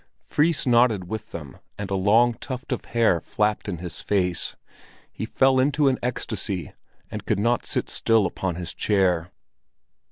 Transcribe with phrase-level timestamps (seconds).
[0.23, 4.55] Fris nodded with them, and a long tuft of hair flapped in his face;
[5.11, 6.73] he fell into an ecstasy,
[7.11, 9.31] and could not sit still upon his chair.